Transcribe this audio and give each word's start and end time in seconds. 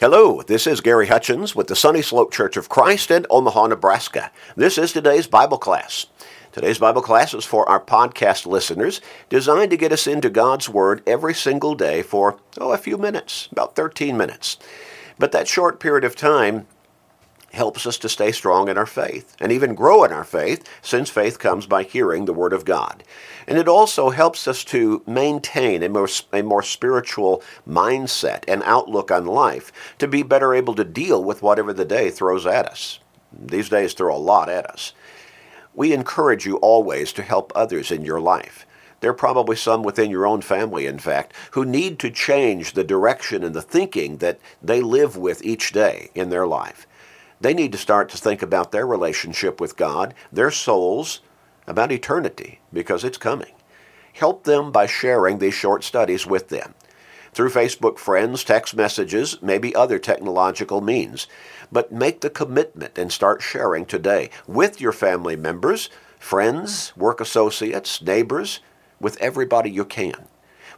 Hello, 0.00 0.42
this 0.42 0.68
is 0.68 0.80
Gary 0.80 1.08
Hutchins 1.08 1.56
with 1.56 1.66
the 1.66 1.74
Sunny 1.74 2.02
Slope 2.02 2.32
Church 2.32 2.56
of 2.56 2.68
Christ 2.68 3.10
in 3.10 3.26
Omaha, 3.30 3.66
Nebraska. 3.66 4.30
This 4.54 4.78
is 4.78 4.92
today's 4.92 5.26
Bible 5.26 5.58
class. 5.58 6.06
Today's 6.52 6.78
Bible 6.78 7.02
class 7.02 7.34
is 7.34 7.44
for 7.44 7.68
our 7.68 7.80
podcast 7.80 8.46
listeners, 8.46 9.00
designed 9.28 9.72
to 9.72 9.76
get 9.76 9.90
us 9.90 10.06
into 10.06 10.30
God's 10.30 10.68
Word 10.68 11.02
every 11.04 11.34
single 11.34 11.74
day 11.74 12.02
for, 12.02 12.38
oh, 12.58 12.70
a 12.70 12.78
few 12.78 12.96
minutes, 12.96 13.48
about 13.50 13.74
13 13.74 14.16
minutes. 14.16 14.56
But 15.18 15.32
that 15.32 15.48
short 15.48 15.80
period 15.80 16.04
of 16.04 16.14
time 16.14 16.68
helps 17.52 17.86
us 17.86 17.96
to 17.98 18.08
stay 18.08 18.32
strong 18.32 18.68
in 18.68 18.76
our 18.76 18.86
faith 18.86 19.34
and 19.40 19.50
even 19.50 19.74
grow 19.74 20.04
in 20.04 20.12
our 20.12 20.24
faith, 20.24 20.68
since 20.82 21.08
faith 21.10 21.38
comes 21.38 21.66
by 21.66 21.82
hearing 21.82 22.24
the 22.24 22.32
Word 22.32 22.52
of 22.52 22.64
God. 22.64 23.02
And 23.46 23.56
it 23.56 23.68
also 23.68 24.10
helps 24.10 24.46
us 24.46 24.64
to 24.64 25.02
maintain 25.06 25.82
a 25.82 25.88
more, 25.88 26.08
a 26.32 26.42
more 26.42 26.62
spiritual 26.62 27.42
mindset 27.66 28.44
and 28.46 28.62
outlook 28.64 29.10
on 29.10 29.26
life 29.26 29.72
to 29.98 30.06
be 30.06 30.22
better 30.22 30.54
able 30.54 30.74
to 30.74 30.84
deal 30.84 31.22
with 31.22 31.42
whatever 31.42 31.72
the 31.72 31.84
day 31.84 32.10
throws 32.10 32.46
at 32.46 32.66
us. 32.66 33.00
These 33.32 33.68
days 33.68 33.94
throw 33.94 34.14
a 34.14 34.18
lot 34.18 34.48
at 34.48 34.66
us. 34.66 34.92
We 35.74 35.92
encourage 35.92 36.44
you 36.44 36.56
always 36.56 37.12
to 37.12 37.22
help 37.22 37.52
others 37.54 37.90
in 37.90 38.04
your 38.04 38.20
life. 38.20 38.66
There 39.00 39.10
are 39.10 39.14
probably 39.14 39.54
some 39.54 39.84
within 39.84 40.10
your 40.10 40.26
own 40.26 40.40
family, 40.40 40.86
in 40.86 40.98
fact, 40.98 41.32
who 41.52 41.64
need 41.64 42.00
to 42.00 42.10
change 42.10 42.72
the 42.72 42.82
direction 42.82 43.44
and 43.44 43.54
the 43.54 43.62
thinking 43.62 44.16
that 44.16 44.40
they 44.60 44.80
live 44.80 45.16
with 45.16 45.44
each 45.44 45.70
day 45.70 46.10
in 46.16 46.30
their 46.30 46.48
life. 46.48 46.87
They 47.40 47.54
need 47.54 47.72
to 47.72 47.78
start 47.78 48.08
to 48.10 48.18
think 48.18 48.42
about 48.42 48.72
their 48.72 48.86
relationship 48.86 49.60
with 49.60 49.76
God, 49.76 50.14
their 50.32 50.50
souls, 50.50 51.20
about 51.66 51.92
eternity, 51.92 52.60
because 52.72 53.04
it's 53.04 53.18
coming. 53.18 53.52
Help 54.14 54.44
them 54.44 54.72
by 54.72 54.86
sharing 54.86 55.38
these 55.38 55.54
short 55.54 55.84
studies 55.84 56.26
with 56.26 56.48
them 56.48 56.74
through 57.32 57.50
Facebook 57.50 57.98
friends, 57.98 58.42
text 58.42 58.74
messages, 58.74 59.40
maybe 59.40 59.74
other 59.74 59.98
technological 59.98 60.80
means. 60.80 61.28
But 61.70 61.92
make 61.92 62.20
the 62.20 62.30
commitment 62.30 62.98
and 62.98 63.12
start 63.12 63.42
sharing 63.42 63.86
today 63.86 64.30
with 64.46 64.80
your 64.80 64.92
family 64.92 65.36
members, 65.36 65.90
friends, 66.18 66.96
work 66.96 67.20
associates, 67.20 68.02
neighbors, 68.02 68.60
with 68.98 69.20
everybody 69.20 69.70
you 69.70 69.84
can. 69.84 70.26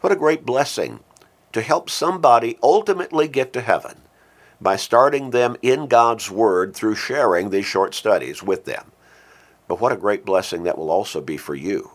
What 0.03 0.13
a 0.13 0.17
great 0.17 0.45
blessing 0.45 1.01
to 1.53 1.63
help 1.63 1.89
somebody 1.89 2.59
ultimately 2.63 3.29
get 3.29 3.53
to 3.55 3.61
heaven 3.61 4.03
by 4.61 4.77
starting 4.77 5.31
them 5.31 5.57
in 5.63 5.87
God's 5.87 6.31
Word 6.31 6.75
through 6.75 6.95
sharing 6.95 7.51
these 7.51 7.65
short 7.65 7.95
studies 7.95 8.43
with 8.43 8.65
them. 8.65 8.93
But 9.69 9.81
what 9.81 9.93
a 9.93 9.97
great 9.97 10.25
blessing 10.25 10.65
that 10.65 10.77
will 10.77 10.91
also 10.91 11.21
be 11.21 11.37
for 11.37 11.55
you. 11.55 11.93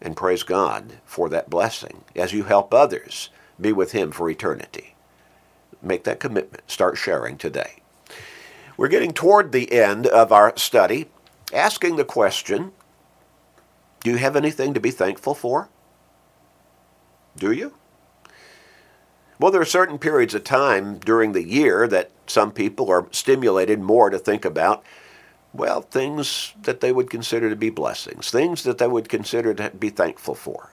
And 0.00 0.16
praise 0.16 0.42
God 0.42 0.98
for 1.04 1.28
that 1.28 1.50
blessing 1.50 2.04
as 2.14 2.32
you 2.32 2.44
help 2.44 2.72
others 2.72 3.30
be 3.60 3.72
with 3.72 3.92
Him 3.92 4.12
for 4.12 4.30
eternity. 4.30 4.94
Make 5.82 6.04
that 6.04 6.20
commitment. 6.20 6.62
Start 6.70 6.96
sharing 6.96 7.36
today. 7.36 7.82
We're 8.76 8.88
getting 8.88 9.12
toward 9.12 9.50
the 9.50 9.72
end 9.72 10.06
of 10.06 10.32
our 10.32 10.56
study, 10.56 11.08
asking 11.52 11.96
the 11.96 12.04
question 12.04 12.72
Do 14.04 14.10
you 14.10 14.18
have 14.18 14.36
anything 14.36 14.72
to 14.74 14.80
be 14.80 14.92
thankful 14.92 15.34
for? 15.34 15.68
Do 17.36 17.50
you? 17.52 17.74
Well, 19.38 19.52
there 19.52 19.60
are 19.60 19.66
certain 19.66 19.98
periods 19.98 20.34
of 20.34 20.42
time 20.42 20.98
during 20.98 21.32
the 21.32 21.46
year 21.46 21.86
that 21.88 22.10
some 22.26 22.50
people 22.50 22.90
are 22.90 23.06
stimulated 23.12 23.80
more 23.80 24.10
to 24.10 24.18
think 24.18 24.44
about, 24.44 24.82
well, 25.52 25.80
things 25.80 26.54
that 26.62 26.80
they 26.80 26.90
would 26.90 27.08
consider 27.08 27.48
to 27.48 27.56
be 27.56 27.70
blessings, 27.70 28.30
things 28.30 28.64
that 28.64 28.78
they 28.78 28.88
would 28.88 29.08
consider 29.08 29.54
to 29.54 29.70
be 29.70 29.90
thankful 29.90 30.34
for. 30.34 30.72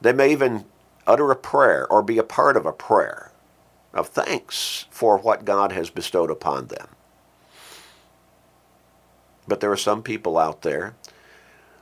They 0.00 0.12
may 0.12 0.30
even 0.30 0.66
utter 1.06 1.30
a 1.30 1.36
prayer 1.36 1.90
or 1.90 2.02
be 2.02 2.18
a 2.18 2.22
part 2.22 2.56
of 2.56 2.64
a 2.64 2.72
prayer 2.72 3.32
of 3.92 4.08
thanks 4.08 4.86
for 4.90 5.18
what 5.18 5.44
God 5.44 5.72
has 5.72 5.90
bestowed 5.90 6.30
upon 6.30 6.68
them. 6.68 6.88
But 9.48 9.60
there 9.60 9.72
are 9.72 9.76
some 9.76 10.02
people 10.02 10.38
out 10.38 10.62
there 10.62 10.94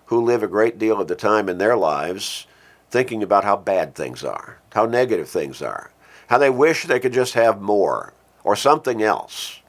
who 0.06 0.24
live 0.24 0.42
a 0.42 0.48
great 0.48 0.78
deal 0.78 1.00
of 1.00 1.08
the 1.08 1.14
time 1.14 1.48
in 1.48 1.58
their 1.58 1.76
lives 1.76 2.46
thinking 2.92 3.22
about 3.22 3.42
how 3.42 3.56
bad 3.56 3.94
things 3.94 4.22
are, 4.22 4.60
how 4.74 4.84
negative 4.84 5.26
things 5.26 5.62
are, 5.62 5.90
how 6.26 6.36
they 6.36 6.50
wish 6.50 6.84
they 6.84 7.00
could 7.00 7.14
just 7.14 7.32
have 7.32 7.58
more 7.58 8.12
or 8.44 8.54
something 8.54 9.02
else. 9.02 9.60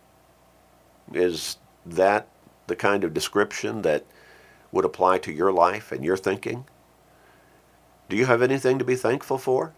Is 1.13 1.55
that 1.85 2.27
the 2.67 2.75
kind 2.75 3.05
of 3.05 3.13
description 3.13 3.81
that 3.83 4.05
would 4.73 4.83
apply 4.83 5.19
to 5.19 5.31
your 5.31 5.53
life 5.53 5.93
and 5.93 6.03
your 6.03 6.17
thinking? 6.17 6.65
Do 8.09 8.17
you 8.17 8.25
have 8.25 8.41
anything 8.41 8.77
to 8.77 8.85
be 8.85 8.95
thankful 8.95 9.37
for? 9.37 9.73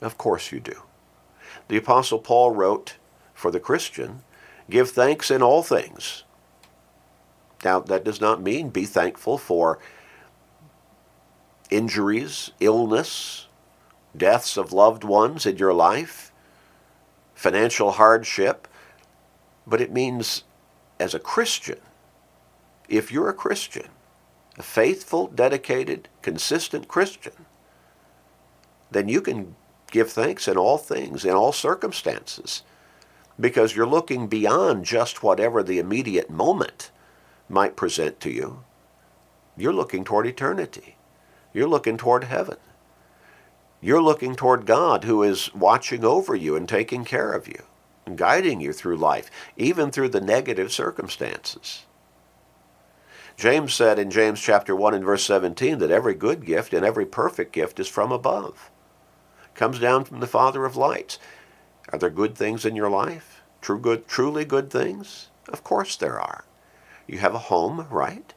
Of 0.00 0.16
course 0.16 0.50
you 0.50 0.58
do. 0.58 0.82
The 1.68 1.76
Apostle 1.76 2.18
Paul 2.18 2.52
wrote 2.52 2.96
for 3.34 3.50
the 3.50 3.60
Christian, 3.60 4.22
Give 4.70 4.90
thanks 4.90 5.30
in 5.30 5.42
all 5.42 5.62
things. 5.62 6.24
Now, 7.62 7.80
that 7.80 8.04
does 8.04 8.20
not 8.22 8.42
mean 8.42 8.70
be 8.70 8.86
thankful 8.86 9.36
for 9.36 9.78
injuries, 11.70 12.50
illness, 12.60 13.46
deaths 14.16 14.56
of 14.56 14.72
loved 14.72 15.04
ones 15.04 15.46
in 15.46 15.56
your 15.56 15.74
life, 15.74 16.32
financial 17.34 17.92
hardship, 17.92 18.68
but 19.66 19.80
it 19.80 19.92
means 19.92 20.44
as 20.98 21.14
a 21.14 21.18
Christian, 21.18 21.78
if 22.88 23.10
you're 23.12 23.28
a 23.28 23.34
Christian, 23.34 23.88
a 24.58 24.62
faithful, 24.62 25.26
dedicated, 25.26 26.08
consistent 26.22 26.88
Christian, 26.88 27.32
then 28.90 29.08
you 29.08 29.20
can 29.20 29.54
give 29.90 30.10
thanks 30.10 30.48
in 30.48 30.56
all 30.56 30.78
things, 30.78 31.24
in 31.24 31.32
all 31.32 31.52
circumstances, 31.52 32.62
because 33.38 33.76
you're 33.76 33.86
looking 33.86 34.26
beyond 34.28 34.84
just 34.84 35.22
whatever 35.22 35.62
the 35.62 35.78
immediate 35.78 36.30
moment 36.30 36.90
might 37.48 37.76
present 37.76 38.18
to 38.20 38.30
you. 38.30 38.64
You're 39.56 39.72
looking 39.72 40.04
toward 40.04 40.26
eternity. 40.26 40.95
You're 41.56 41.70
looking 41.70 41.96
toward 41.96 42.24
heaven. 42.24 42.58
You're 43.80 44.02
looking 44.02 44.36
toward 44.36 44.66
God 44.66 45.04
who 45.04 45.22
is 45.22 45.54
watching 45.54 46.04
over 46.04 46.36
you 46.36 46.54
and 46.54 46.68
taking 46.68 47.02
care 47.02 47.32
of 47.32 47.48
you 47.48 47.62
and 48.04 48.18
guiding 48.18 48.60
you 48.60 48.74
through 48.74 48.98
life, 48.98 49.30
even 49.56 49.90
through 49.90 50.10
the 50.10 50.20
negative 50.20 50.70
circumstances. 50.70 51.86
James 53.38 53.72
said 53.72 53.98
in 53.98 54.10
James 54.10 54.38
chapter 54.38 54.76
1 54.76 54.92
and 54.92 55.02
verse 55.02 55.24
17 55.24 55.78
that 55.78 55.90
every 55.90 56.12
good 56.12 56.44
gift 56.44 56.74
and 56.74 56.84
every 56.84 57.06
perfect 57.06 57.54
gift 57.54 57.80
is 57.80 57.88
from 57.88 58.12
above. 58.12 58.70
Comes 59.54 59.78
down 59.78 60.04
from 60.04 60.20
the 60.20 60.26
Father 60.26 60.66
of 60.66 60.76
lights. 60.76 61.18
Are 61.90 61.98
there 61.98 62.10
good 62.10 62.36
things 62.36 62.66
in 62.66 62.76
your 62.76 62.90
life? 62.90 63.40
True 63.62 63.78
good, 63.78 64.06
truly 64.06 64.44
good 64.44 64.68
things? 64.68 65.30
Of 65.48 65.64
course 65.64 65.96
there 65.96 66.20
are. 66.20 66.44
You 67.06 67.16
have 67.16 67.34
a 67.34 67.48
home, 67.48 67.86
right? 67.88 68.34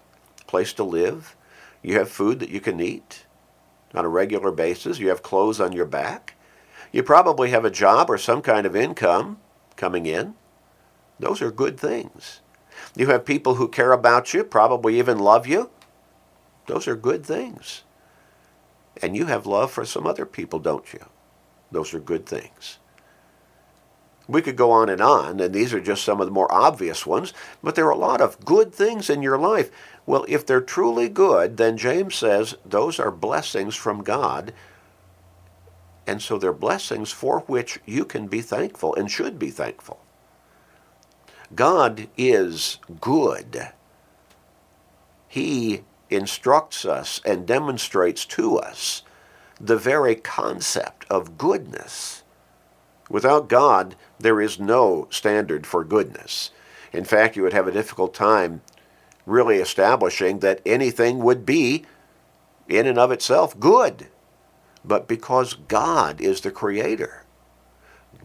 Place 0.47 0.71
to 0.71 0.85
live, 0.85 1.35
you 1.81 1.97
have 1.97 2.09
food 2.09 2.39
that 2.39 2.49
you 2.49 2.59
can 2.59 2.79
eat 2.79 3.25
on 3.93 4.05
a 4.05 4.09
regular 4.09 4.51
basis. 4.51 4.99
You 4.99 5.09
have 5.09 5.23
clothes 5.23 5.59
on 5.59 5.71
your 5.71 5.85
back. 5.85 6.35
You 6.91 7.03
probably 7.03 7.51
have 7.51 7.65
a 7.65 7.71
job 7.71 8.09
or 8.09 8.17
some 8.17 8.41
kind 8.41 8.65
of 8.65 8.75
income 8.75 9.39
coming 9.75 10.05
in. 10.05 10.35
Those 11.19 11.41
are 11.41 11.51
good 11.51 11.79
things. 11.79 12.41
You 12.95 13.07
have 13.07 13.25
people 13.25 13.55
who 13.55 13.67
care 13.67 13.91
about 13.91 14.33
you, 14.33 14.43
probably 14.43 14.97
even 14.99 15.19
love 15.19 15.45
you. 15.45 15.69
Those 16.67 16.87
are 16.87 16.95
good 16.95 17.25
things. 17.25 17.83
And 19.01 19.15
you 19.15 19.25
have 19.25 19.45
love 19.45 19.71
for 19.71 19.85
some 19.85 20.07
other 20.07 20.25
people, 20.25 20.59
don't 20.59 20.91
you? 20.93 21.05
Those 21.71 21.93
are 21.93 21.99
good 21.99 22.25
things. 22.25 22.79
We 24.29 24.43
could 24.43 24.55
go 24.55 24.69
on 24.69 24.89
and 24.89 25.01
on, 25.01 25.39
and 25.39 25.55
these 25.55 25.73
are 25.73 25.81
just 25.81 26.03
some 26.03 26.21
of 26.21 26.27
the 26.27 26.31
more 26.31 26.53
obvious 26.53 27.03
ones, 27.03 27.33
but 27.63 27.73
there 27.73 27.87
are 27.87 27.89
a 27.89 27.97
lot 27.97 28.21
of 28.21 28.45
good 28.45 28.71
things 28.71 29.09
in 29.09 29.23
your 29.23 29.39
life. 29.39 29.71
Well, 30.05 30.23
if 30.27 30.45
they're 30.45 30.61
truly 30.61 31.09
good, 31.09 31.57
then 31.57 31.77
James 31.77 32.13
says 32.13 32.55
those 32.63 32.99
are 32.99 33.09
blessings 33.09 33.75
from 33.75 34.03
God. 34.03 34.53
And 36.05 36.21
so 36.21 36.37
they're 36.37 36.53
blessings 36.53 37.11
for 37.11 37.39
which 37.41 37.79
you 37.87 38.05
can 38.05 38.27
be 38.27 38.41
thankful 38.41 38.93
and 38.93 39.09
should 39.09 39.39
be 39.39 39.49
thankful. 39.49 39.99
God 41.55 42.07
is 42.15 42.77
good. 43.01 43.69
He 45.27 45.81
instructs 46.11 46.85
us 46.85 47.19
and 47.25 47.47
demonstrates 47.47 48.25
to 48.25 48.59
us 48.59 49.01
the 49.59 49.77
very 49.77 50.13
concept 50.13 51.07
of 51.09 51.35
goodness. 51.35 52.23
Without 53.09 53.49
God, 53.49 53.95
there 54.19 54.41
is 54.41 54.59
no 54.59 55.07
standard 55.09 55.65
for 55.65 55.83
goodness. 55.83 56.51
In 56.91 57.05
fact, 57.05 57.35
you 57.35 57.43
would 57.43 57.53
have 57.53 57.67
a 57.67 57.71
difficult 57.71 58.13
time 58.13 58.61
really 59.25 59.57
establishing 59.57 60.39
that 60.39 60.61
anything 60.65 61.19
would 61.19 61.45
be, 61.45 61.85
in 62.67 62.85
and 62.85 62.97
of 62.97 63.11
itself, 63.11 63.59
good. 63.59 64.07
But 64.83 65.07
because 65.07 65.53
God 65.53 66.19
is 66.19 66.41
the 66.41 66.51
creator, 66.51 67.25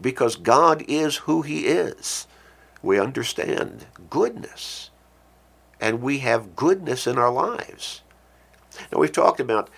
because 0.01 0.35
God 0.35 0.83
is 0.87 1.17
who 1.17 1.41
he 1.41 1.67
is, 1.67 2.27
we 2.81 2.99
understand 2.99 3.85
goodness. 4.09 4.89
And 5.79 6.01
we 6.01 6.19
have 6.19 6.55
goodness 6.55 7.05
in 7.05 7.17
our 7.17 7.31
lives. 7.31 8.01
Now, 8.91 8.99
we've 8.99 9.11
talked 9.11 9.39
about 9.39 9.69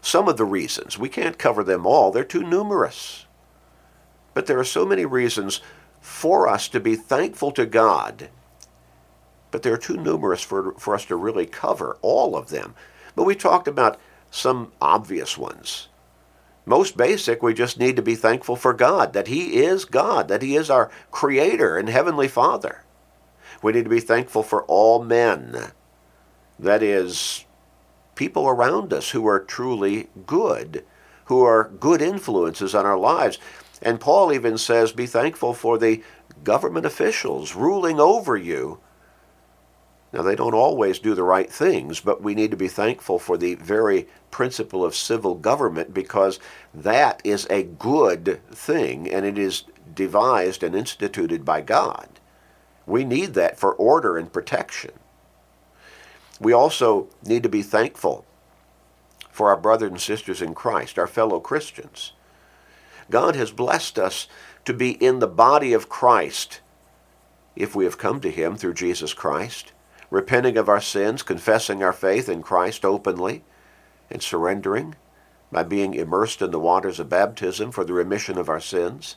some 0.00 0.28
of 0.28 0.36
the 0.36 0.44
reasons. 0.44 0.98
We 0.98 1.08
can't 1.08 1.38
cover 1.38 1.64
them 1.64 1.86
all, 1.86 2.10
they're 2.12 2.24
too 2.24 2.42
numerous. 2.42 3.25
But 4.36 4.44
there 4.44 4.58
are 4.58 4.64
so 4.64 4.84
many 4.84 5.06
reasons 5.06 5.62
for 6.02 6.46
us 6.46 6.68
to 6.68 6.78
be 6.78 6.94
thankful 6.94 7.52
to 7.52 7.64
God, 7.64 8.28
but 9.50 9.62
they're 9.62 9.78
too 9.78 9.96
numerous 9.96 10.42
for, 10.42 10.74
for 10.74 10.94
us 10.94 11.06
to 11.06 11.16
really 11.16 11.46
cover 11.46 11.96
all 12.02 12.36
of 12.36 12.50
them. 12.50 12.74
But 13.14 13.24
we 13.24 13.34
talked 13.34 13.66
about 13.66 13.98
some 14.30 14.72
obvious 14.78 15.38
ones. 15.38 15.88
Most 16.66 16.98
basic, 16.98 17.42
we 17.42 17.54
just 17.54 17.78
need 17.78 17.96
to 17.96 18.02
be 18.02 18.14
thankful 18.14 18.56
for 18.56 18.74
God, 18.74 19.14
that 19.14 19.28
He 19.28 19.56
is 19.56 19.86
God, 19.86 20.28
that 20.28 20.42
He 20.42 20.54
is 20.54 20.68
our 20.68 20.90
Creator 21.10 21.78
and 21.78 21.88
Heavenly 21.88 22.28
Father. 22.28 22.82
We 23.62 23.72
need 23.72 23.84
to 23.84 23.88
be 23.88 24.00
thankful 24.00 24.42
for 24.42 24.64
all 24.64 25.02
men, 25.02 25.72
that 26.58 26.82
is, 26.82 27.46
people 28.14 28.46
around 28.46 28.92
us 28.92 29.12
who 29.12 29.26
are 29.26 29.40
truly 29.40 30.08
good, 30.26 30.84
who 31.24 31.42
are 31.42 31.70
good 31.80 32.02
influences 32.02 32.74
on 32.74 32.84
our 32.84 32.98
lives. 32.98 33.38
And 33.82 34.00
Paul 34.00 34.32
even 34.32 34.58
says, 34.58 34.92
be 34.92 35.06
thankful 35.06 35.52
for 35.54 35.78
the 35.78 36.02
government 36.44 36.86
officials 36.86 37.54
ruling 37.54 38.00
over 38.00 38.36
you 38.36 38.80
now, 40.16 40.22
they 40.22 40.34
don't 40.34 40.54
always 40.54 40.98
do 40.98 41.14
the 41.14 41.22
right 41.22 41.52
things, 41.52 42.00
but 42.00 42.22
we 42.22 42.34
need 42.34 42.50
to 42.50 42.56
be 42.56 42.68
thankful 42.68 43.18
for 43.18 43.36
the 43.36 43.54
very 43.56 44.08
principle 44.30 44.82
of 44.82 44.94
civil 44.94 45.34
government 45.34 45.92
because 45.92 46.38
that 46.72 47.20
is 47.22 47.46
a 47.50 47.64
good 47.64 48.40
thing 48.50 49.10
and 49.10 49.26
it 49.26 49.36
is 49.36 49.64
devised 49.94 50.62
and 50.62 50.74
instituted 50.74 51.44
by 51.44 51.60
God. 51.60 52.08
We 52.86 53.04
need 53.04 53.34
that 53.34 53.58
for 53.58 53.74
order 53.74 54.16
and 54.16 54.32
protection. 54.32 54.92
We 56.40 56.54
also 56.54 57.08
need 57.22 57.42
to 57.42 57.50
be 57.50 57.62
thankful 57.62 58.24
for 59.30 59.50
our 59.50 59.56
brothers 59.56 59.90
and 59.90 60.00
sisters 60.00 60.40
in 60.40 60.54
Christ, 60.54 60.98
our 60.98 61.06
fellow 61.06 61.40
Christians. 61.40 62.12
God 63.10 63.36
has 63.36 63.50
blessed 63.50 63.98
us 63.98 64.26
to 64.64 64.72
be 64.72 64.92
in 64.92 65.18
the 65.18 65.26
body 65.26 65.72
of 65.72 65.88
Christ 65.88 66.60
if 67.54 67.74
we 67.74 67.84
have 67.84 67.98
come 67.98 68.20
to 68.20 68.30
Him 68.30 68.56
through 68.56 68.74
Jesus 68.74 69.14
Christ 69.14 69.72
repenting 70.10 70.56
of 70.56 70.68
our 70.68 70.80
sins, 70.80 71.22
confessing 71.22 71.82
our 71.82 71.92
faith 71.92 72.28
in 72.28 72.42
Christ 72.42 72.84
openly, 72.84 73.44
and 74.10 74.22
surrendering 74.22 74.94
by 75.50 75.62
being 75.62 75.94
immersed 75.94 76.42
in 76.42 76.50
the 76.50 76.60
waters 76.60 77.00
of 77.00 77.08
baptism 77.08 77.70
for 77.70 77.84
the 77.84 77.92
remission 77.92 78.38
of 78.38 78.48
our 78.48 78.60
sins. 78.60 79.16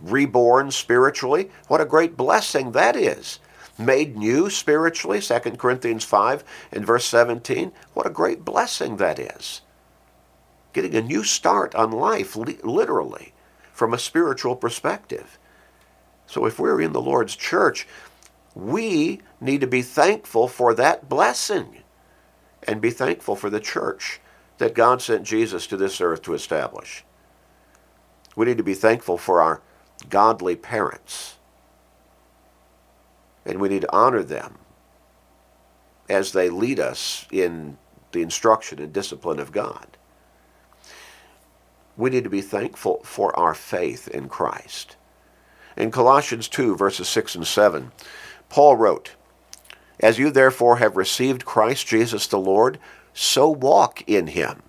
Reborn 0.00 0.70
spiritually, 0.70 1.50
what 1.68 1.80
a 1.80 1.86
great 1.86 2.16
blessing 2.16 2.72
that 2.72 2.96
is. 2.96 3.40
Made 3.78 4.16
new 4.16 4.50
spiritually, 4.50 5.20
2 5.20 5.38
Corinthians 5.52 6.04
5 6.04 6.44
and 6.72 6.86
verse 6.86 7.04
17, 7.06 7.72
what 7.94 8.06
a 8.06 8.10
great 8.10 8.44
blessing 8.44 8.96
that 8.98 9.18
is. 9.18 9.62
Getting 10.72 10.94
a 10.94 11.02
new 11.02 11.22
start 11.24 11.74
on 11.74 11.90
life, 11.90 12.36
literally, 12.36 13.34
from 13.72 13.92
a 13.92 13.98
spiritual 13.98 14.56
perspective. 14.56 15.38
So 16.26 16.46
if 16.46 16.58
we're 16.58 16.80
in 16.80 16.92
the 16.92 17.00
Lord's 17.00 17.36
church, 17.36 17.86
we 18.54 19.20
need 19.40 19.60
to 19.60 19.66
be 19.66 19.82
thankful 19.82 20.48
for 20.48 20.74
that 20.74 21.08
blessing 21.08 21.82
and 22.66 22.80
be 22.80 22.90
thankful 22.90 23.36
for 23.36 23.50
the 23.50 23.60
church 23.60 24.20
that 24.58 24.74
God 24.74 25.02
sent 25.02 25.24
Jesus 25.24 25.66
to 25.66 25.76
this 25.76 26.00
earth 26.00 26.22
to 26.22 26.34
establish. 26.34 27.04
We 28.36 28.46
need 28.46 28.58
to 28.58 28.62
be 28.62 28.74
thankful 28.74 29.18
for 29.18 29.42
our 29.42 29.60
godly 30.08 30.56
parents. 30.56 31.36
And 33.44 33.60
we 33.60 33.68
need 33.68 33.82
to 33.82 33.92
honor 33.92 34.22
them 34.22 34.58
as 36.08 36.32
they 36.32 36.48
lead 36.48 36.78
us 36.78 37.26
in 37.30 37.76
the 38.12 38.22
instruction 38.22 38.78
and 38.78 38.92
discipline 38.92 39.40
of 39.40 39.52
God. 39.52 39.96
We 41.96 42.10
need 42.10 42.24
to 42.24 42.30
be 42.30 42.40
thankful 42.40 43.02
for 43.04 43.38
our 43.38 43.54
faith 43.54 44.08
in 44.08 44.28
Christ. 44.28 44.96
In 45.76 45.90
Colossians 45.90 46.48
2, 46.48 46.76
verses 46.76 47.08
6 47.08 47.34
and 47.34 47.46
7, 47.46 47.92
Paul 48.48 48.76
wrote, 48.76 49.12
As 50.00 50.18
you 50.18 50.30
therefore 50.30 50.76
have 50.76 50.96
received 50.96 51.44
Christ 51.44 51.86
Jesus 51.86 52.26
the 52.26 52.38
Lord, 52.38 52.78
so 53.14 53.48
walk 53.48 54.02
in 54.06 54.28
him, 54.28 54.62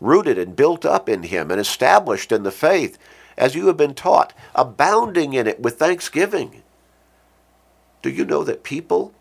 rooted 0.00 0.38
and 0.38 0.56
built 0.56 0.84
up 0.84 1.08
in 1.08 1.24
him, 1.24 1.50
and 1.50 1.60
established 1.60 2.32
in 2.32 2.42
the 2.42 2.50
faith, 2.50 2.98
as 3.36 3.54
you 3.54 3.66
have 3.66 3.76
been 3.76 3.94
taught, 3.94 4.32
abounding 4.54 5.34
in 5.34 5.46
it 5.46 5.60
with 5.60 5.78
thanksgiving. 5.78 6.62
Do 8.02 8.10
you 8.10 8.24
know 8.24 8.44
that 8.44 8.62
people 8.62 9.12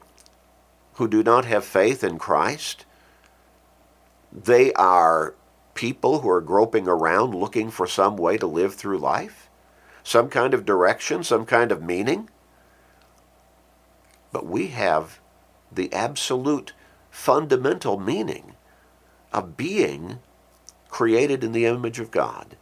who 0.93 1.07
do 1.07 1.23
not 1.23 1.45
have 1.45 1.65
faith 1.65 2.03
in 2.03 2.17
Christ, 2.17 2.85
they 4.31 4.71
are 4.73 5.33
people 5.75 6.21
who 6.21 6.29
are 6.29 6.41
groping 6.41 6.87
around 6.87 7.35
looking 7.35 7.69
for 7.69 7.85
some 7.85 8.17
way 8.17 8.37
to 8.37 8.47
live 8.47 8.73
through 8.73 8.97
life? 8.97 9.49
Some 10.03 10.29
kind 10.29 10.53
of 10.53 10.65
direction, 10.65 11.23
some 11.23 11.45
kind 11.45 11.71
of 11.71 11.83
meaning? 11.83 12.29
But 14.31 14.45
we 14.45 14.67
have 14.67 15.19
the 15.71 15.93
absolute 15.93 16.73
fundamental 17.11 17.99
meaning 17.99 18.55
of 19.31 19.55
being 19.55 20.19
created 20.89 21.43
in 21.43 21.51
the 21.51 21.65
image 21.65 21.99
of 21.99 22.11
God 22.11 22.55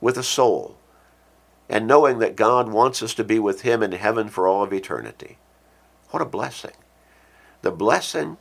with 0.00 0.16
a 0.16 0.22
soul 0.22 0.78
and 1.68 1.86
knowing 1.86 2.18
that 2.18 2.36
God 2.36 2.68
wants 2.68 3.02
us 3.02 3.14
to 3.14 3.24
be 3.24 3.38
with 3.38 3.62
Him 3.62 3.82
in 3.82 3.92
heaven 3.92 4.28
for 4.28 4.46
all 4.46 4.62
of 4.62 4.72
eternity. 4.72 5.38
What 6.10 6.22
a 6.22 6.26
blessing. 6.26 6.72
The 7.62 7.70
blessing 7.70 8.38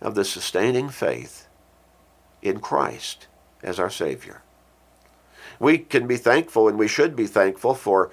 of 0.00 0.14
the 0.14 0.24
sustaining 0.24 0.88
faith 0.88 1.45
in 2.46 2.60
Christ 2.60 3.26
as 3.62 3.78
our 3.78 3.90
Savior. 3.90 4.42
We 5.58 5.78
can 5.78 6.06
be 6.06 6.16
thankful 6.16 6.68
and 6.68 6.78
we 6.78 6.88
should 6.88 7.16
be 7.16 7.26
thankful 7.26 7.74
for 7.74 8.10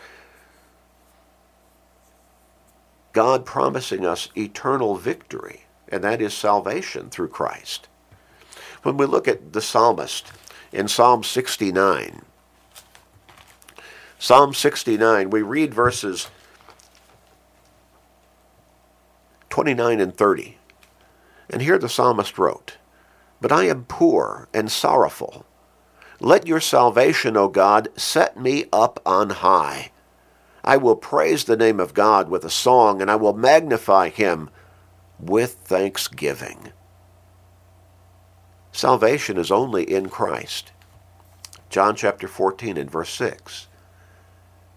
God 3.11 3.45
promising 3.45 4.05
us 4.05 4.29
eternal 4.35 4.95
victory, 4.95 5.65
and 5.87 6.03
that 6.03 6.21
is 6.21 6.33
salvation 6.33 7.09
through 7.09 7.27
Christ. 7.27 7.87
When 8.81 8.97
we 8.97 9.05
look 9.05 9.27
at 9.27 9.53
the 9.53 9.61
psalmist 9.61 10.31
in 10.71 10.87
Psalm 10.87 11.23
69, 11.23 12.23
Psalm 14.17 14.53
69, 14.53 15.29
we 15.29 15.41
read 15.41 15.73
verses 15.73 16.29
29 19.49 19.99
and 19.99 20.17
30. 20.17 20.57
And 21.49 21.61
here 21.61 21.77
the 21.77 21.89
psalmist 21.89 22.39
wrote, 22.39 22.77
But 23.43 23.51
I 23.51 23.65
am 23.65 23.83
poor 23.89 24.47
and 24.53 24.71
sorrowful. 24.71 25.45
Let 26.21 26.47
your 26.47 26.61
salvation, 26.61 27.35
O 27.35 27.49
God, 27.49 27.89
set 27.99 28.39
me 28.39 28.67
up 28.71 29.01
on 29.05 29.31
high. 29.31 29.91
I 30.63 30.77
will 30.77 30.95
praise 30.95 31.43
the 31.43 31.57
name 31.57 31.77
of 31.81 31.93
God 31.93 32.29
with 32.29 32.45
a 32.45 32.49
song, 32.49 33.01
and 33.01 33.11
I 33.11 33.17
will 33.17 33.33
magnify 33.33 34.07
him 34.07 34.49
with 35.19 35.55
thanksgiving. 35.55 36.71
Salvation 38.71 39.37
is 39.37 39.51
only 39.51 39.83
in 39.83 40.07
Christ. 40.07 40.71
John 41.69 41.97
chapter 41.97 42.29
14 42.29 42.77
and 42.77 42.89
verse 42.89 43.09
6. 43.09 43.67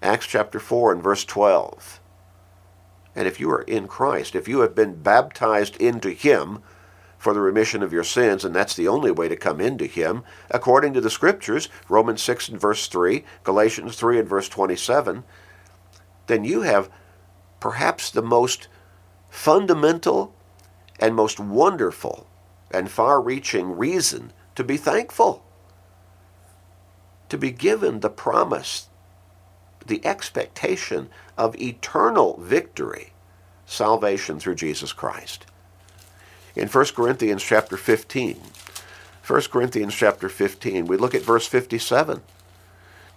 Acts 0.02 0.26
chapter 0.26 0.58
4 0.58 0.90
and 0.90 1.02
verse 1.04 1.24
12. 1.24 2.00
And 3.14 3.28
if 3.28 3.38
you 3.38 3.48
are 3.48 3.62
in 3.62 3.86
Christ, 3.86 4.34
if 4.34 4.48
you 4.48 4.58
have 4.62 4.74
been 4.74 5.00
baptized 5.00 5.76
into 5.76 6.10
Him 6.10 6.64
for 7.18 7.32
the 7.32 7.40
remission 7.40 7.82
of 7.82 7.92
your 7.92 8.04
sins, 8.04 8.44
and 8.44 8.54
that's 8.54 8.74
the 8.74 8.88
only 8.88 9.10
way 9.10 9.28
to 9.28 9.36
come 9.36 9.60
into 9.60 9.86
Him, 9.86 10.22
according 10.50 10.92
to 10.94 11.00
the 11.00 11.10
Scriptures, 11.10 11.68
Romans 11.88 12.22
6 12.22 12.48
and 12.50 12.60
verse 12.60 12.86
3, 12.86 13.24
Galatians 13.42 13.96
3 13.96 14.20
and 14.20 14.28
verse 14.28 14.48
27, 14.48 15.24
then 16.26 16.44
you 16.44 16.62
have 16.62 16.90
perhaps 17.60 18.10
the 18.10 18.22
most 18.22 18.68
fundamental 19.28 20.34
and 20.98 21.14
most 21.14 21.38
wonderful 21.38 22.26
and 22.70 22.90
far 22.90 23.20
reaching 23.20 23.76
reason 23.76 24.32
to 24.54 24.64
be 24.64 24.76
thankful. 24.76 25.44
To 27.28 27.38
be 27.38 27.50
given 27.50 28.00
the 28.00 28.10
promise, 28.10 28.88
the 29.86 30.04
expectation 30.04 31.08
of 31.36 31.60
eternal 31.60 32.38
victory, 32.40 33.12
salvation 33.66 34.38
through 34.38 34.54
Jesus 34.54 34.92
Christ. 34.92 35.46
In 36.56 36.68
1 36.68 36.86
Corinthians 36.96 37.42
chapter 37.42 37.76
15, 37.76 38.40
1 39.26 39.42
Corinthians 39.42 39.94
chapter 39.94 40.30
15, 40.30 40.86
we 40.86 40.96
look 40.96 41.14
at 41.14 41.20
verse 41.20 41.46
57. 41.46 42.22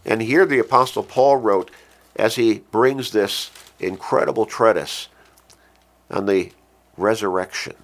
And 0.05 0.21
here 0.21 0.45
the 0.45 0.59
Apostle 0.59 1.03
Paul 1.03 1.37
wrote, 1.37 1.71
as 2.17 2.35
he 2.35 2.59
brings 2.71 3.11
this 3.11 3.49
incredible 3.79 4.45
treatise 4.45 5.07
on 6.11 6.25
the 6.25 6.51
resurrection 6.97 7.75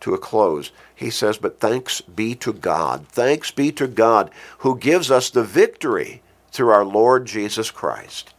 to 0.00 0.12
a 0.12 0.18
close, 0.18 0.70
he 0.94 1.08
says, 1.08 1.38
But 1.38 1.60
thanks 1.60 2.02
be 2.02 2.34
to 2.34 2.52
God. 2.52 3.08
Thanks 3.08 3.50
be 3.50 3.72
to 3.72 3.86
God 3.86 4.30
who 4.58 4.76
gives 4.76 5.10
us 5.10 5.30
the 5.30 5.44
victory 5.44 6.20
through 6.50 6.68
our 6.68 6.84
Lord 6.84 7.24
Jesus 7.24 7.70
Christ. 7.70 8.34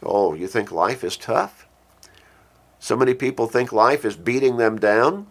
Oh, 0.00 0.34
you 0.34 0.46
think 0.46 0.70
life 0.70 1.02
is 1.02 1.16
tough? 1.16 1.66
So 2.78 2.96
many 2.96 3.14
people 3.14 3.46
think 3.46 3.72
life 3.72 4.04
is 4.04 4.16
beating 4.16 4.56
them 4.56 4.78
down. 4.78 5.26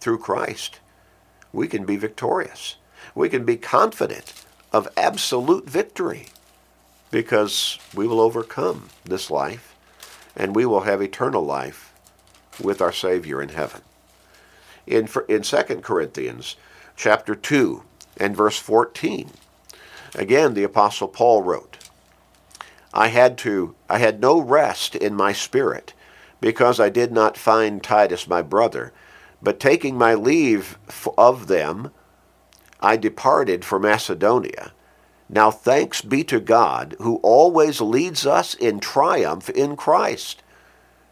Through 0.00 0.18
Christ, 0.18 0.80
we 1.52 1.68
can 1.68 1.84
be 1.84 1.96
victorious. 1.96 2.76
We 3.14 3.28
can 3.28 3.44
be 3.44 3.56
confident 3.56 4.32
of 4.72 4.88
absolute 4.96 5.68
victory 5.68 6.26
because 7.10 7.78
we 7.94 8.06
will 8.06 8.20
overcome 8.20 8.88
this 9.04 9.30
life 9.30 9.74
and 10.36 10.54
we 10.54 10.64
will 10.64 10.82
have 10.82 11.02
eternal 11.02 11.44
life 11.44 11.92
with 12.62 12.80
our 12.80 12.92
Savior 12.92 13.42
in 13.42 13.50
heaven. 13.50 13.82
In, 14.86 15.08
in 15.28 15.42
2 15.42 15.56
Corinthians 15.82 16.56
chapter 16.96 17.34
2 17.34 17.82
and 18.16 18.36
verse 18.36 18.58
14, 18.58 19.30
again 20.14 20.54
the 20.54 20.64
Apostle 20.64 21.08
Paul 21.08 21.42
wrote, 21.42 21.76
I 22.92 23.08
had 23.08 23.38
to 23.38 23.74
I 23.88 23.98
had 23.98 24.20
no 24.20 24.40
rest 24.40 24.96
in 24.96 25.14
my 25.14 25.32
spirit 25.32 25.94
because 26.40 26.80
I 26.80 26.88
did 26.88 27.12
not 27.12 27.36
find 27.36 27.82
Titus 27.82 28.26
my 28.26 28.42
brother, 28.42 28.92
but 29.42 29.60
taking 29.60 29.96
my 29.96 30.14
leave 30.14 30.78
of 31.16 31.46
them, 31.46 31.90
I 32.80 32.96
departed 32.96 33.64
for 33.64 33.78
Macedonia. 33.78 34.72
Now 35.28 35.50
thanks 35.50 36.02
be 36.02 36.24
to 36.24 36.40
God, 36.40 36.96
who 36.98 37.16
always 37.22 37.80
leads 37.80 38.26
us 38.26 38.54
in 38.54 38.80
triumph 38.80 39.48
in 39.50 39.76
Christ, 39.76 40.42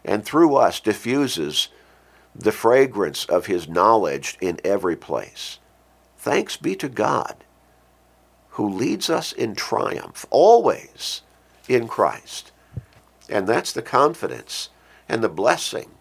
and 0.03 0.25
through 0.25 0.55
us 0.55 0.79
diffuses 0.79 1.69
the 2.35 2.51
fragrance 2.51 3.25
of 3.25 3.47
his 3.47 3.67
knowledge 3.67 4.37
in 4.41 4.59
every 4.63 4.95
place. 4.95 5.59
Thanks 6.17 6.57
be 6.57 6.75
to 6.75 6.89
God, 6.89 7.43
who 8.49 8.69
leads 8.69 9.09
us 9.09 9.31
in 9.31 9.55
triumph, 9.55 10.25
always 10.29 11.21
in 11.67 11.87
Christ. 11.87 12.51
And 13.29 13.47
that's 13.47 13.71
the 13.71 13.81
confidence 13.81 14.69
and 15.07 15.23
the 15.23 15.29
blessing 15.29 15.91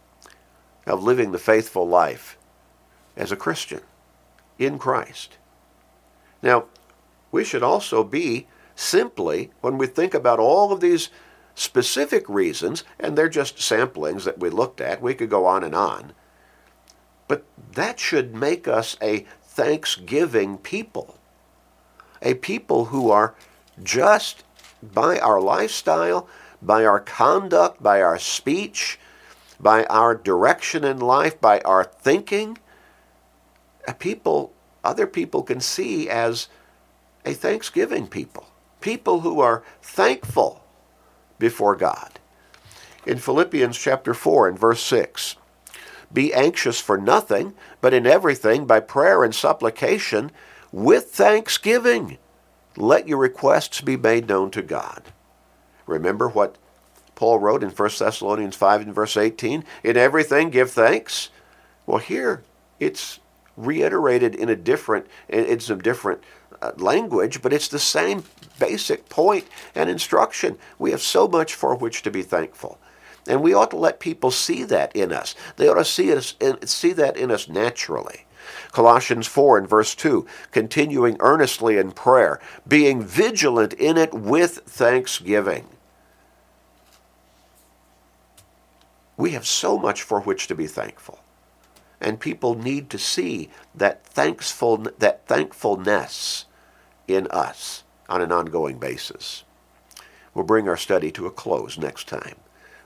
of 0.88 1.02
living 1.02 1.32
the 1.32 1.38
faithful 1.38 1.86
life 1.86 2.36
as 3.16 3.30
a 3.30 3.36
Christian 3.36 3.80
in 4.58 4.78
Christ. 4.78 5.36
Now, 6.42 6.64
we 7.30 7.44
should 7.44 7.62
also 7.62 8.02
be 8.04 8.46
simply, 8.74 9.50
when 9.60 9.76
we 9.76 9.86
think 9.86 10.14
about 10.14 10.38
all 10.38 10.72
of 10.72 10.80
these 10.80 11.10
specific 11.54 12.28
reasons, 12.28 12.84
and 12.98 13.16
they're 13.16 13.28
just 13.28 13.56
samplings 13.56 14.24
that 14.24 14.38
we 14.38 14.48
looked 14.48 14.80
at, 14.80 15.02
we 15.02 15.14
could 15.14 15.28
go 15.28 15.44
on 15.46 15.64
and 15.64 15.74
on, 15.74 16.12
but 17.26 17.44
that 17.72 18.00
should 18.00 18.34
make 18.34 18.66
us 18.66 18.96
a 19.02 19.26
thanksgiving 19.42 20.56
people, 20.56 21.18
a 22.22 22.34
people 22.34 22.86
who 22.86 23.10
are 23.10 23.34
just 23.82 24.44
by 24.82 25.18
our 25.18 25.40
lifestyle, 25.40 26.28
by 26.62 26.84
our 26.84 27.00
conduct, 27.00 27.82
by 27.82 28.00
our 28.00 28.18
speech, 28.18 28.98
by 29.60 29.84
our 29.84 30.14
direction 30.14 30.84
in 30.84 30.98
life, 30.98 31.40
by 31.40 31.60
our 31.60 31.84
thinking, 31.84 32.58
people, 33.98 34.52
other 34.84 35.06
people 35.06 35.42
can 35.42 35.60
see 35.60 36.08
as 36.08 36.48
a 37.24 37.34
thanksgiving 37.34 38.06
people, 38.06 38.48
people 38.80 39.20
who 39.20 39.40
are 39.40 39.64
thankful 39.82 40.64
before 41.38 41.76
God. 41.76 42.18
In 43.06 43.18
Philippians 43.18 43.76
chapter 43.78 44.14
4 44.14 44.48
and 44.48 44.58
verse 44.58 44.82
6, 44.82 45.36
be 46.12 46.32
anxious 46.32 46.80
for 46.80 46.96
nothing, 46.96 47.54
but 47.80 47.92
in 47.94 48.06
everything 48.06 48.66
by 48.66 48.80
prayer 48.80 49.24
and 49.24 49.34
supplication 49.34 50.30
with 50.72 51.10
thanksgiving 51.10 52.18
let 52.78 53.08
your 53.08 53.18
requests 53.18 53.80
be 53.80 53.96
made 53.96 54.28
known 54.28 54.50
to 54.52 54.62
God. 54.62 55.02
Remember 55.86 56.28
what 56.28 56.56
Paul 57.18 57.40
wrote 57.40 57.64
in 57.64 57.70
1 57.70 57.90
Thessalonians 57.98 58.54
5 58.54 58.82
and 58.82 58.94
verse 58.94 59.16
18? 59.16 59.64
In 59.82 59.96
everything 59.96 60.50
give 60.50 60.70
thanks. 60.70 61.30
Well, 61.84 61.98
here 61.98 62.44
it's 62.78 63.18
reiterated 63.56 64.36
in 64.36 64.48
a 64.48 64.54
different, 64.54 65.08
in 65.28 65.58
some 65.58 65.80
different 65.80 66.22
uh, 66.62 66.70
language, 66.76 67.42
but 67.42 67.52
it's 67.52 67.66
the 67.66 67.80
same 67.80 68.22
basic 68.60 69.08
point 69.08 69.48
and 69.74 69.90
instruction. 69.90 70.58
We 70.78 70.92
have 70.92 71.02
so 71.02 71.26
much 71.26 71.56
for 71.56 71.74
which 71.74 72.02
to 72.02 72.10
be 72.12 72.22
thankful. 72.22 72.78
And 73.26 73.42
we 73.42 73.52
ought 73.52 73.72
to 73.72 73.76
let 73.76 73.98
people 73.98 74.30
see 74.30 74.62
that 74.62 74.94
in 74.94 75.12
us. 75.12 75.34
They 75.56 75.66
ought 75.66 75.74
to 75.74 75.84
see 75.84 76.12
us 76.12 76.36
see 76.66 76.92
that 76.92 77.16
in 77.16 77.32
us 77.32 77.48
naturally. 77.48 78.26
Colossians 78.70 79.26
4 79.26 79.58
and 79.58 79.68
verse 79.68 79.96
2, 79.96 80.24
continuing 80.52 81.16
earnestly 81.18 81.78
in 81.78 81.90
prayer, 81.90 82.38
being 82.68 83.02
vigilant 83.02 83.72
in 83.72 83.96
it 83.96 84.14
with 84.14 84.58
thanksgiving. 84.58 85.66
We 89.18 89.32
have 89.32 89.46
so 89.46 89.76
much 89.76 90.02
for 90.02 90.20
which 90.20 90.46
to 90.46 90.54
be 90.54 90.66
thankful. 90.66 91.18
And 92.00 92.20
people 92.20 92.54
need 92.54 92.88
to 92.90 92.98
see 92.98 93.50
that 93.74 94.06
thankful 94.06 94.78
that 94.98 95.26
thankfulness 95.26 96.46
in 97.08 97.26
us 97.26 97.82
on 98.08 98.22
an 98.22 98.30
ongoing 98.30 98.78
basis. 98.78 99.42
We'll 100.32 100.44
bring 100.44 100.68
our 100.68 100.76
study 100.76 101.10
to 101.12 101.26
a 101.26 101.32
close 101.32 101.76
next 101.76 102.06
time. 102.06 102.36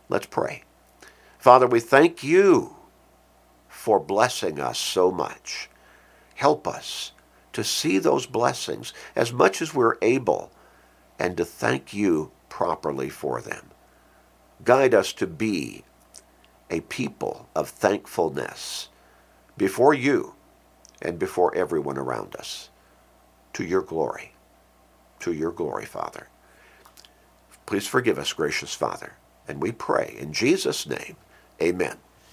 Let's 0.09 0.27
pray. 0.27 0.65
Father, 1.39 1.67
we 1.67 1.81
thank 1.81 2.25
you 2.25 2.77
for 3.69 4.01
blessing 4.01 4.59
us 4.59 4.79
so 4.79 5.11
much. 5.11 5.69
Help 6.37 6.67
us 6.67 7.13
to 7.53 7.63
see 7.63 7.99
those 7.99 8.25
blessings 8.25 8.95
as 9.15 9.33
much 9.33 9.61
as 9.61 9.75
we're 9.75 9.99
able 10.01 10.51
and 11.19 11.37
to 11.37 11.45
thank 11.45 11.93
you 11.93 12.31
properly 12.49 13.11
for 13.11 13.43
them. 13.43 13.71
Guide 14.65 14.95
us 14.95 15.13
to 15.15 15.27
be 15.27 15.85
a 16.73 16.81
people 16.81 17.49
of 17.55 17.69
thankfulness 17.69 18.89
before 19.59 19.95
you 19.95 20.35
and 21.03 21.19
before 21.19 21.55
everyone 21.55 21.99
around 21.99 22.35
us. 22.37 22.71
To 23.55 23.65
your 23.65 23.83
glory. 23.83 24.33
To 25.21 25.33
your 25.33 25.53
glory, 25.53 25.85
Father. 25.85 26.29
Please 27.67 27.87
forgive 27.87 28.19
us, 28.19 28.33
gracious 28.33 28.75
Father. 28.75 29.13
And 29.47 29.61
we 29.63 29.73
pray 29.73 30.17
in 30.19 30.33
Jesus' 30.33 30.87
name, 30.87 31.17
amen. 31.63 31.99